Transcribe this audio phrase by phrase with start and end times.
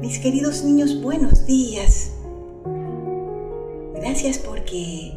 [0.00, 2.12] Mis queridos niños, buenos días.
[3.94, 5.12] Gracias porque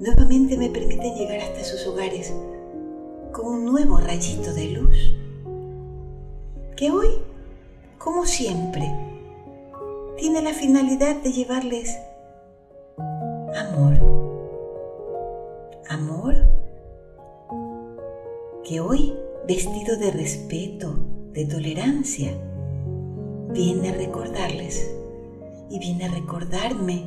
[0.00, 2.32] nuevamente me permiten llegar hasta sus hogares
[3.32, 4.96] con un nuevo rayito de luz.
[6.76, 7.08] Que hoy,
[7.98, 8.84] como siempre,
[10.18, 11.96] tiene la finalidad de llevarles
[13.56, 13.94] amor.
[15.88, 16.34] Amor
[18.64, 19.14] que hoy,
[19.46, 20.98] vestido de respeto,
[21.32, 22.32] de tolerancia,
[23.56, 24.94] viene a recordarles
[25.70, 27.04] y viene a recordarme,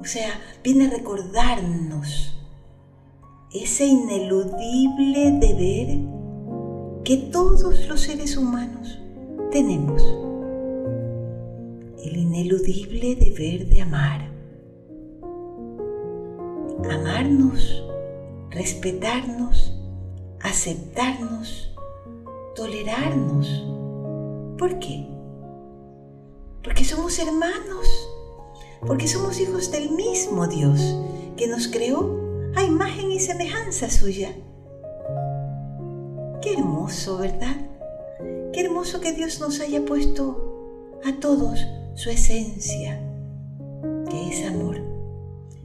[0.00, 2.36] o sea, viene a recordarnos
[3.52, 5.98] ese ineludible deber
[7.02, 9.00] que todos los seres humanos
[9.50, 10.02] tenemos.
[12.04, 14.30] El ineludible deber de amar.
[16.88, 17.84] Amarnos,
[18.50, 19.76] respetarnos,
[20.40, 21.74] aceptarnos,
[22.54, 23.66] tolerarnos.
[24.56, 25.19] ¿Por qué?
[26.62, 28.08] Porque somos hermanos,
[28.86, 30.96] porque somos hijos del mismo Dios
[31.36, 32.20] que nos creó
[32.54, 34.34] a imagen y semejanza suya.
[36.42, 37.56] Qué hermoso, ¿verdad?
[38.52, 41.60] Qué hermoso que Dios nos haya puesto a todos
[41.94, 43.00] su esencia,
[44.10, 44.82] que es amor.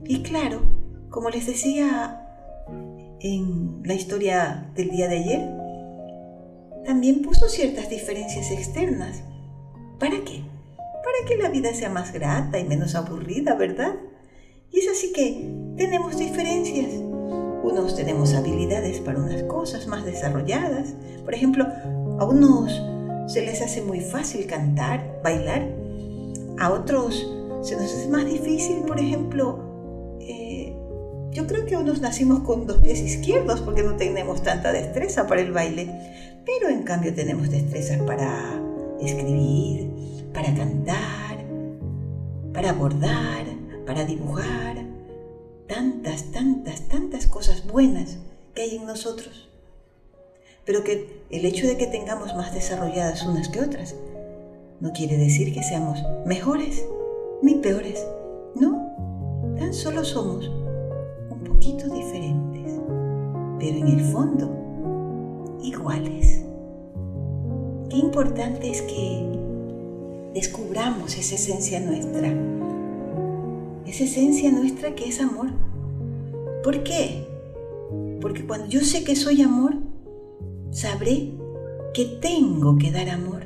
[0.05, 0.61] Y claro,
[1.09, 2.21] como les decía
[3.19, 5.49] en la historia del día de ayer,
[6.85, 9.23] también puso ciertas diferencias externas.
[9.99, 10.54] ¿Para qué?
[11.15, 13.95] Para que la vida sea más grata y menos aburrida, ¿verdad?
[14.71, 16.91] Y es así que tenemos diferencias.
[17.63, 20.93] Unos tenemos habilidades para unas cosas más desarrolladas.
[21.23, 21.65] Por ejemplo,
[22.19, 22.81] a unos
[23.31, 25.65] se les hace muy fácil cantar, bailar.
[26.59, 27.25] A otros
[27.61, 30.75] se nos hace más difícil, por ejemplo, eh,
[31.31, 35.41] yo creo que unos nacimos con dos pies izquierdos porque no tenemos tanta destreza para
[35.41, 35.89] el baile,
[36.45, 38.61] pero en cambio tenemos destrezas para
[39.01, 39.89] escribir,
[40.33, 41.45] para cantar,
[42.53, 43.45] para bordar,
[43.85, 44.77] para dibujar,
[45.67, 48.17] tantas, tantas, tantas cosas buenas
[48.53, 49.49] que hay en nosotros.
[50.65, 53.95] Pero que el hecho de que tengamos más desarrolladas unas que otras
[54.79, 56.85] no quiere decir que seamos mejores
[57.41, 58.05] ni peores.
[58.55, 60.47] No, tan solo somos
[61.29, 62.73] un poquito diferentes,
[63.59, 66.44] pero en el fondo iguales.
[67.89, 69.25] Qué importante es que
[70.33, 72.33] descubramos esa esencia nuestra
[73.85, 75.47] esa esencia nuestra que es amor.
[76.63, 77.27] ¿Por qué?
[78.19, 79.75] Porque cuando yo sé que soy amor,
[80.71, 81.31] sabré
[81.93, 83.43] que tengo que dar amor.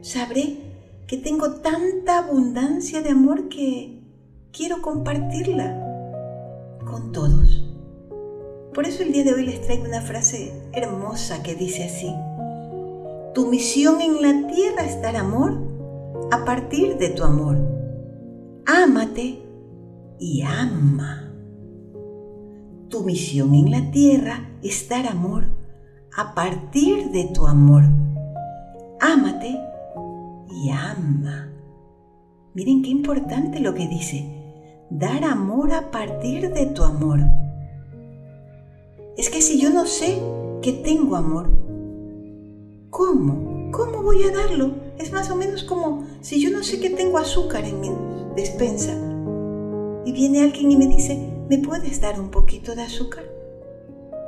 [0.00, 0.56] Sabré
[1.06, 4.00] que tengo tanta abundancia de amor que
[4.52, 5.80] quiero compartirla
[6.84, 7.62] con todos.
[8.72, 12.12] Por eso el día de hoy les traigo una frase hermosa que dice así.
[13.36, 15.52] Tu misión en la tierra es dar amor
[16.32, 17.58] a partir de tu amor
[18.64, 19.42] ámate
[20.18, 21.30] y ama.
[22.88, 25.44] Tu misión en la tierra es dar amor
[26.16, 27.82] a partir de tu amor.
[29.00, 29.60] Ámate
[30.50, 31.52] y ama.
[32.54, 34.24] Miren qué importante lo que dice.
[34.88, 37.20] Dar amor a partir de tu amor.
[39.18, 40.22] Es que si yo no sé
[40.62, 41.65] que tengo amor,
[42.96, 43.70] ¿cómo?
[43.72, 44.74] ¿Cómo voy a darlo?
[44.96, 47.90] Es más o menos como si yo no sé que tengo azúcar en mi
[48.34, 48.94] despensa
[50.06, 53.24] y viene alguien y me dice, ¿me puedes dar un poquito de azúcar?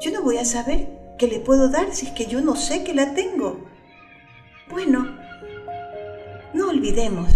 [0.03, 0.87] Yo no voy a saber
[1.19, 3.59] qué le puedo dar si es que yo no sé que la tengo.
[4.71, 5.17] Bueno,
[6.53, 7.31] no olvidemos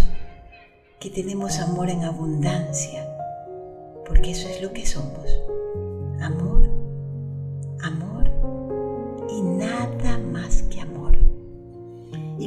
[0.99, 3.09] que tenemos amor en abundancia,
[4.05, 5.25] porque eso es lo que somos.
[6.21, 6.52] Amor,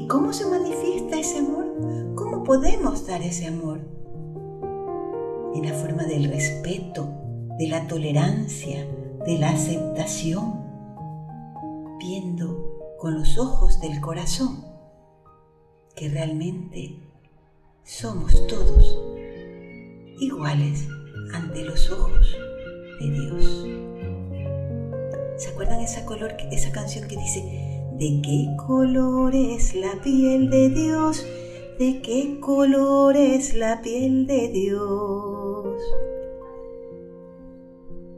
[0.06, 1.66] ¿Y cómo se manifiesta ese amor?
[2.14, 3.80] ¿Cómo podemos dar ese amor?
[5.52, 7.08] en la forma del respeto,
[7.58, 8.86] de la tolerancia,
[9.26, 10.62] de la aceptación,
[11.98, 14.64] viendo con los ojos del corazón
[15.96, 17.00] que realmente
[17.82, 18.96] somos todos
[20.20, 20.86] iguales
[21.34, 22.36] ante los ojos
[23.00, 23.66] de Dios.
[25.36, 30.68] ¿Se acuerdan esa, color, esa canción que dice, ¿de qué color es la piel de
[30.68, 31.24] Dios?
[31.78, 35.80] ¿De qué color es la piel de Dios?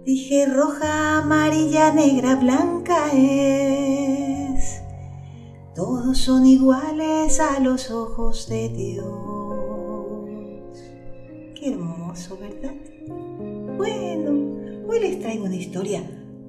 [0.05, 4.81] Dije roja, amarilla, negra, blanca es.
[5.77, 9.07] Todos son iguales a los ojos de Dios.
[11.55, 12.75] Qué hermoso, ¿verdad?
[13.77, 14.31] Bueno,
[14.89, 16.03] hoy les traigo una historia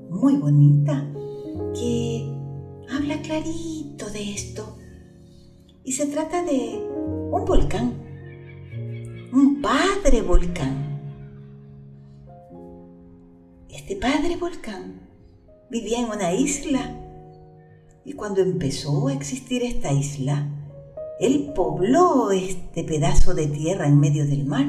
[0.10, 1.06] muy bonita
[1.76, 2.39] que
[2.92, 4.78] habla clarito de esto.
[5.84, 6.78] Y se trata de
[7.32, 7.94] un volcán,
[9.32, 10.90] un padre volcán.
[13.70, 15.02] Este padre volcán
[15.70, 16.96] vivía en una isla
[18.06, 20.48] y cuando empezó a existir esta isla,
[21.20, 24.66] él pobló este pedazo de tierra en medio del mar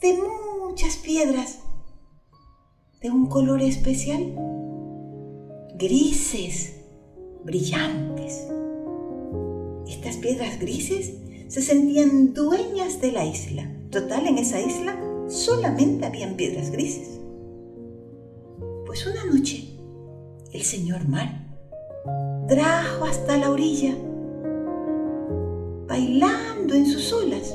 [0.00, 0.18] de
[0.62, 1.60] muchas piedras
[3.00, 4.34] de un color especial,
[5.76, 6.81] grises,
[7.44, 8.46] brillantes.
[9.86, 11.14] Estas piedras grises
[11.48, 13.70] se sentían dueñas de la isla.
[13.90, 14.98] Total, en esa isla
[15.28, 17.20] solamente habían piedras grises.
[18.86, 19.78] Pues una noche,
[20.52, 21.42] el señor mar
[22.48, 23.94] trajo hasta la orilla,
[25.86, 27.54] bailando en sus olas,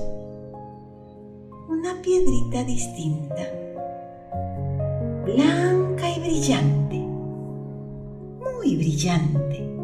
[1.70, 3.44] una piedrita distinta,
[5.26, 6.98] blanca y brillante,
[8.40, 9.77] muy brillante.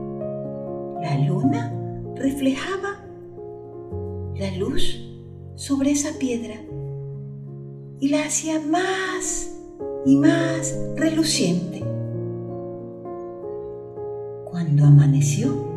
[1.04, 1.70] La luna
[2.16, 3.04] reflejaba
[4.38, 5.02] la luz
[5.56, 6.56] sobre esa piedra
[8.00, 9.54] y la hacía más
[10.06, 11.84] y más reluciente.
[14.46, 15.68] Cuando amaneció,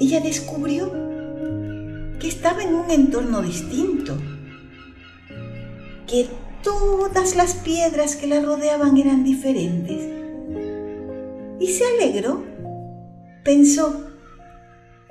[0.00, 0.92] ella descubrió
[2.20, 4.18] que estaba en un entorno distinto,
[6.06, 6.26] que
[6.62, 10.10] todas las piedras que la rodeaban eran diferentes.
[11.58, 12.52] Y se alegró,
[13.44, 14.00] pensó,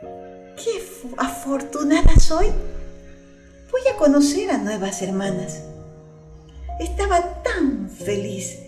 [0.01, 0.81] qué
[1.17, 2.47] afortunada soy.
[3.71, 5.63] Voy a conocer a nuevas hermanas.
[6.79, 8.59] Estaba tan feliz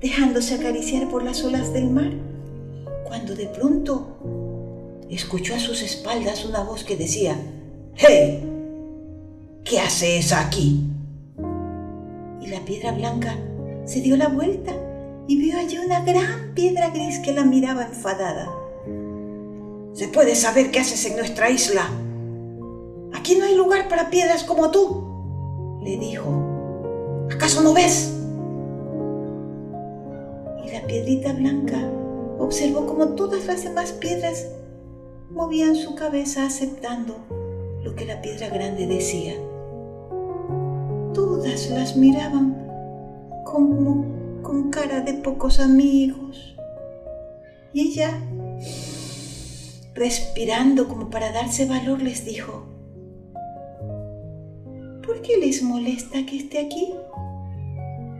[0.00, 2.10] dejándose acariciar por las olas del mar,
[3.04, 7.36] cuando de pronto escuchó a sus espaldas una voz que decía,
[7.94, 8.48] ¡Hey!
[9.64, 10.88] ¿Qué haces aquí?
[12.40, 13.36] Y la piedra blanca
[13.84, 14.72] se dio la vuelta
[15.28, 18.61] y vio allí una gran piedra gris que la miraba enfadada.
[19.94, 21.88] ¿Se puede saber qué haces en nuestra isla?
[23.12, 27.28] Aquí no hay lugar para piedras como tú, le dijo.
[27.30, 28.12] ¿Acaso no ves?
[30.72, 31.78] la piedrita blanca
[32.38, 34.46] observó como todas las demás piedras
[35.30, 37.16] movían su cabeza aceptando
[37.82, 39.34] lo que la piedra grande decía.
[41.12, 42.56] Todas las miraban
[43.44, 44.06] como
[44.42, 46.56] con cara de pocos amigos.
[47.74, 48.18] Y ella,
[49.94, 52.66] respirando como para darse valor, les dijo,
[55.04, 56.94] ¿por qué les molesta que esté aquí?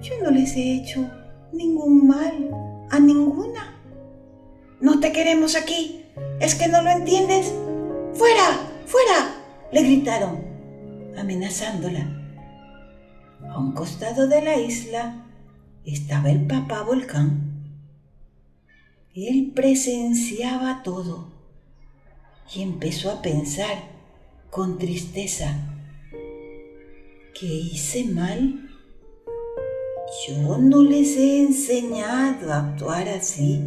[0.03, 1.09] Yo no les he hecho
[1.53, 2.51] ningún mal
[2.91, 3.81] a ninguna.
[4.81, 6.05] No te queremos aquí.
[6.41, 7.55] ¿Es que no lo entiendes?
[8.15, 8.59] ¡Fuera!
[8.85, 9.43] ¡Fuera!
[9.73, 10.45] le gritaron,
[11.17, 12.07] amenazándola.
[13.49, 15.25] A un costado de la isla
[15.85, 17.65] estaba el papá volcán.
[19.15, 21.32] Él presenciaba todo
[22.55, 23.91] y empezó a pensar
[24.51, 25.57] con tristeza,
[27.35, 28.69] ¿qué hice mal?
[30.29, 33.61] Yo no les he enseñado a actuar así.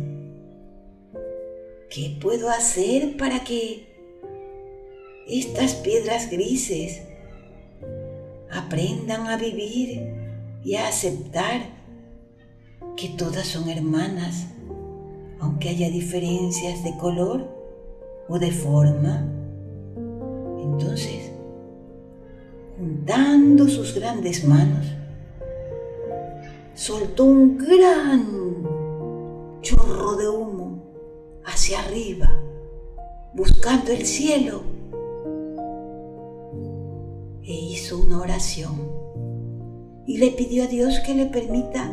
[1.90, 3.88] ¿Qué puedo hacer para que
[5.28, 7.02] estas piedras grises
[8.52, 10.04] aprendan a vivir
[10.64, 11.62] y a aceptar
[12.96, 14.48] que todas son hermanas,
[15.40, 17.55] aunque haya diferencias de color
[18.28, 19.28] o de forma?
[20.62, 21.32] Entonces,
[22.78, 24.86] juntando sus grandes manos,
[26.74, 28.46] soltó un gran
[29.62, 30.84] chorro de humo
[31.46, 32.30] hacia arriba,
[33.34, 34.62] buscando el cielo,
[37.44, 38.74] e hizo una oración
[40.08, 41.92] y le pidió a Dios que le permita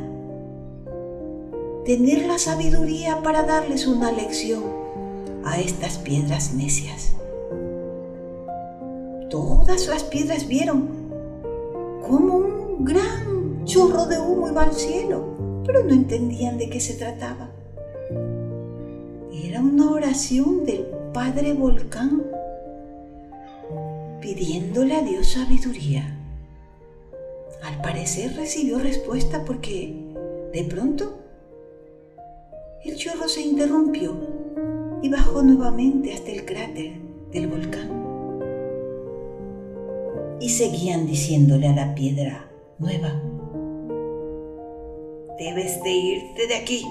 [1.84, 4.81] tener la sabiduría para darles una lección
[5.44, 7.12] a estas piedras necias.
[9.30, 10.88] Todas las piedras vieron
[12.06, 16.94] como un gran chorro de humo iba al cielo, pero no entendían de qué se
[16.94, 17.50] trataba.
[19.32, 22.22] Era una oración del Padre Volcán
[24.20, 26.18] pidiéndole a Dios sabiduría.
[27.62, 29.94] Al parecer recibió respuesta porque
[30.52, 31.18] de pronto
[32.84, 34.41] el chorro se interrumpió
[35.02, 36.92] y bajó nuevamente hasta el cráter
[37.32, 37.90] del volcán.
[40.40, 43.20] Y seguían diciéndole a la piedra nueva,
[45.38, 46.86] Debes de irte de aquí.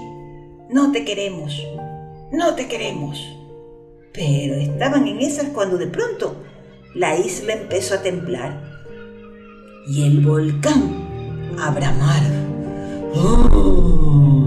[0.68, 1.66] No te queremos.
[2.32, 3.18] No te queremos.
[4.12, 6.36] Pero estaban en esas cuando de pronto
[6.94, 8.62] la isla empezó a temblar
[9.86, 12.22] y el volcán a bramar.
[13.14, 14.41] ¡Oh!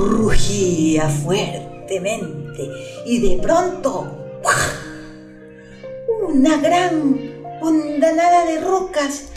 [0.00, 2.70] Rugía fuerte fuertemente
[3.04, 4.06] y de pronto
[6.28, 9.28] una gran ondanada de rocas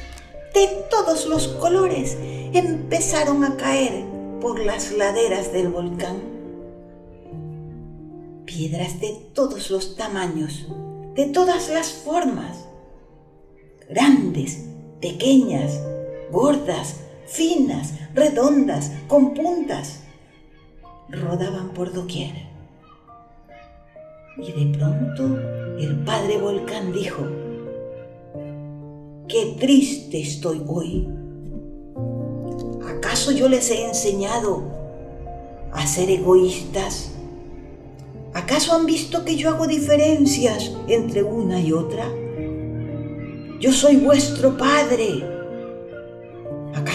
[0.54, 2.18] de todos los colores
[2.54, 4.06] empezaron a caer
[4.40, 6.22] por las laderas del volcán.
[8.46, 10.68] Piedras de todos los tamaños,
[11.16, 12.66] de todas las formas,
[13.90, 14.66] grandes,
[15.02, 15.80] pequeñas,
[16.32, 16.98] gordas,
[17.28, 20.04] finas, redondas, con puntas,
[21.10, 22.54] rodaban por doquier.
[24.38, 25.38] Y de pronto
[25.80, 27.24] el padre volcán dijo,
[29.28, 31.08] qué triste estoy hoy.
[32.88, 34.64] ¿Acaso yo les he enseñado
[35.72, 37.12] a ser egoístas?
[38.34, 42.06] ¿Acaso han visto que yo hago diferencias entre una y otra?
[43.60, 45.33] Yo soy vuestro Padre.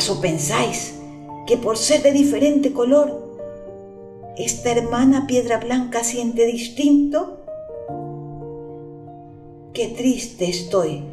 [0.08, 0.94] ¿Acaso pensáis
[1.46, 3.36] que por ser de diferente color,
[4.38, 7.40] esta hermana piedra blanca siente distinto?
[9.74, 11.04] Qué triste estoy.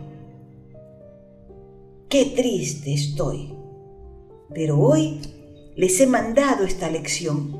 [2.08, 3.54] Qué triste estoy.
[4.54, 5.20] Pero hoy
[5.76, 7.52] les he mandado esta lección.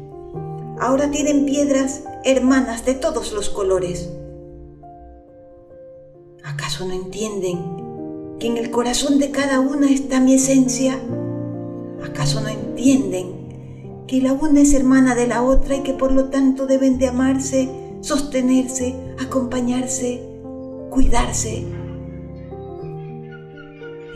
[0.80, 4.10] Ahora tienen piedras hermanas de todos los colores.
[6.46, 10.98] ¿Acaso no entienden que en el corazón de cada una está mi esencia?
[12.06, 13.46] ¿Acaso no entienden
[14.08, 17.08] que la una es hermana de la otra y que por lo tanto deben de
[17.08, 17.70] amarse,
[18.02, 20.22] sostenerse, acompañarse,
[20.92, 21.66] cuidarse.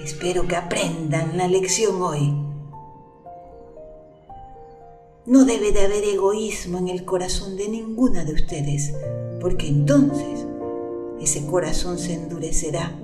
[0.04, 2.36] Espero que aprendan la lección hoy.
[5.26, 8.94] No debe de haber egoísmo en el corazón de ninguna de ustedes,
[9.40, 10.46] porque entonces
[11.20, 12.96] ese corazón se endurecerá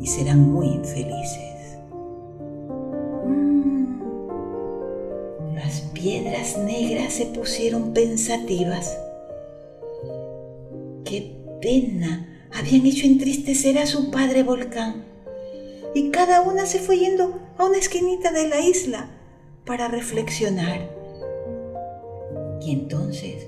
[0.00, 1.53] y serán muy infelices.
[6.58, 8.98] Negras se pusieron pensativas.
[11.04, 12.48] ¡Qué pena!
[12.52, 15.04] Habían hecho entristecer a su padre volcán.
[15.94, 19.10] Y cada una se fue yendo a una esquinita de la isla
[19.64, 20.90] para reflexionar.
[22.60, 23.46] Y entonces,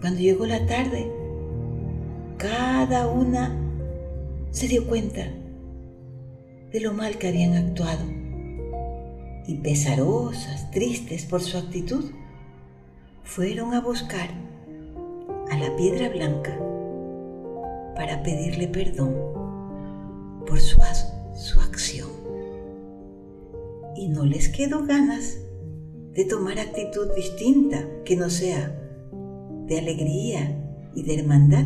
[0.00, 1.10] cuando llegó la tarde,
[2.36, 3.56] cada una
[4.50, 5.26] se dio cuenta
[6.72, 8.04] de lo mal que habían actuado
[9.46, 12.04] y pesarosas, tristes por su actitud,
[13.24, 14.28] fueron a buscar
[15.50, 16.58] a la piedra blanca
[17.96, 19.14] para pedirle perdón
[20.46, 20.80] por su,
[21.34, 22.08] su acción.
[23.96, 25.38] Y no les quedó ganas
[26.12, 28.80] de tomar actitud distinta que no sea
[29.66, 31.64] de alegría y de hermandad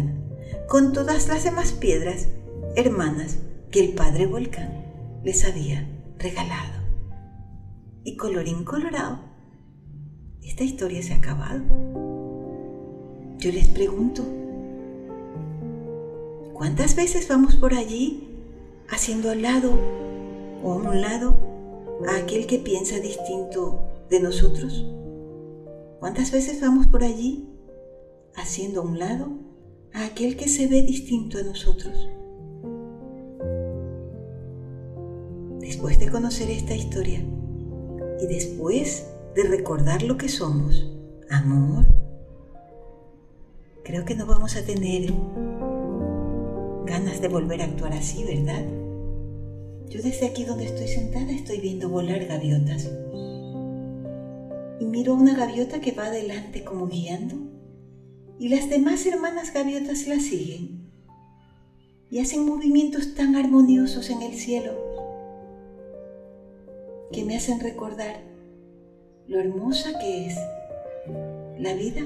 [0.68, 2.28] con todas las demás piedras
[2.76, 3.38] hermanas
[3.70, 4.86] que el padre volcán
[5.24, 5.86] les había
[6.18, 6.78] regalado
[8.04, 9.27] y colorín colorado,
[10.48, 11.60] esta historia se ha acabado.
[13.38, 14.24] Yo les pregunto,
[16.54, 18.26] ¿cuántas veces vamos por allí
[18.88, 19.78] haciendo al lado
[20.64, 21.36] o a un lado
[22.08, 23.78] a aquel que piensa distinto
[24.08, 24.86] de nosotros?
[26.00, 27.46] ¿Cuántas veces vamos por allí
[28.34, 29.28] haciendo a un lado
[29.92, 32.08] a aquel que se ve distinto a nosotros?
[35.60, 37.22] Después de conocer esta historia,
[38.20, 39.06] y después
[39.38, 40.84] de recordar lo que somos,
[41.30, 41.86] amor,
[43.84, 45.12] creo que no vamos a tener
[46.84, 48.64] ganas de volver a actuar así, ¿verdad?
[49.90, 52.90] Yo desde aquí donde estoy sentada estoy viendo volar gaviotas.
[54.80, 57.36] Y miro una gaviota que va adelante como guiando
[58.40, 60.90] y las demás hermanas gaviotas la siguen
[62.10, 64.72] y hacen movimientos tan armoniosos en el cielo
[67.12, 68.27] que me hacen recordar
[69.28, 70.38] lo hermosa que es
[71.58, 72.00] la vida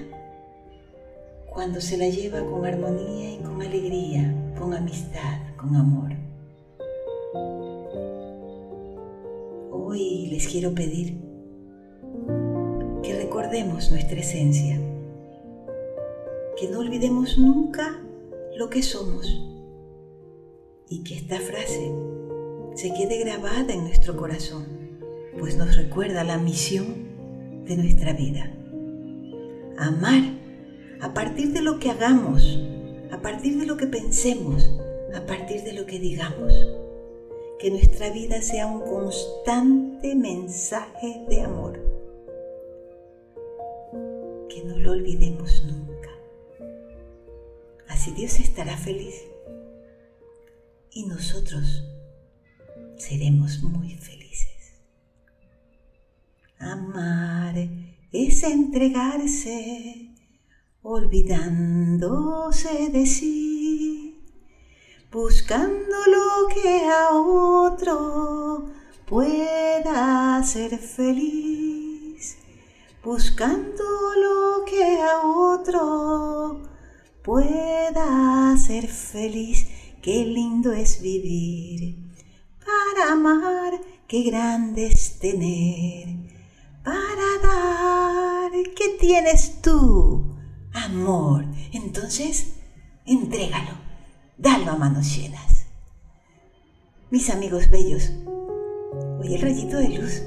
[1.52, 6.10] cuando se la lleva con armonía y con alegría, con amistad, con amor.
[9.70, 11.16] Hoy les quiero pedir
[13.04, 14.80] que recordemos nuestra esencia,
[16.58, 18.00] que no olvidemos nunca
[18.56, 19.40] lo que somos
[20.88, 21.92] y que esta frase
[22.74, 24.82] se quede grabada en nuestro corazón
[25.38, 27.11] pues nos recuerda la misión
[27.64, 28.50] de nuestra vida.
[29.78, 30.22] Amar
[31.00, 32.58] a partir de lo que hagamos,
[33.10, 34.70] a partir de lo que pensemos,
[35.14, 36.54] a partir de lo que digamos.
[37.58, 41.80] Que nuestra vida sea un constante mensaje de amor.
[44.48, 46.10] Que no lo olvidemos nunca.
[47.88, 49.22] Así Dios estará feliz
[50.94, 51.84] y nosotros
[52.96, 54.51] seremos muy felices.
[56.62, 57.56] Amar
[58.12, 60.14] es entregarse
[60.82, 64.22] olvidándose de sí,
[65.10, 68.70] buscando lo que a otro
[69.06, 72.38] pueda hacer feliz,
[73.02, 73.82] buscando
[74.16, 76.62] lo que a otro
[77.24, 79.66] pueda hacer feliz.
[80.00, 81.96] Qué lindo es vivir
[82.64, 86.22] para amar, qué grande es tener para dar.
[86.22, 86.31] ¿Qué
[89.02, 90.24] tienes tú?
[90.72, 91.44] Amor.
[91.72, 92.52] Entonces,
[93.04, 93.72] entrégalo,
[94.38, 95.66] dalo a manos llenas.
[97.10, 98.12] Mis amigos bellos,
[99.20, 100.22] hoy el rayito de luz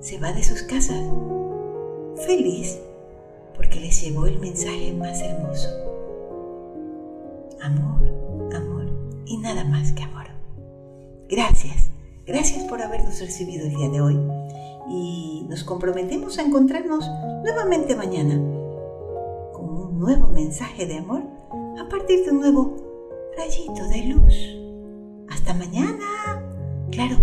[0.00, 1.04] se va de sus casas,
[2.26, 2.78] feliz
[3.54, 5.68] porque les llevó el mensaje más hermoso.
[7.60, 8.86] Amor, amor
[9.26, 10.26] y nada más que amor.
[11.28, 11.90] Gracias,
[12.26, 14.45] gracias por habernos recibido el día de hoy
[14.88, 17.08] y nos comprometemos a encontrarnos
[17.42, 18.34] nuevamente mañana
[19.52, 21.22] con un nuevo mensaje de amor
[21.78, 22.76] a partir de un nuevo
[23.36, 24.34] rayito de luz.
[25.28, 26.42] Hasta mañana.
[26.90, 27.16] Claro,